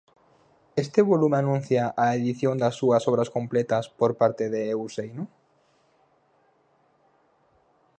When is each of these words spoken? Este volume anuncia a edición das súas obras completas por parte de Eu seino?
Este 0.75 1.03
volume 1.03 1.37
anuncia 1.41 1.83
a 2.03 2.05
edición 2.19 2.55
das 2.61 2.77
súas 2.79 3.03
obras 3.11 3.29
completas 3.35 3.85
por 3.99 4.11
parte 4.19 4.43
de 4.53 4.61
Eu 4.73 4.83
seino? 4.95 5.23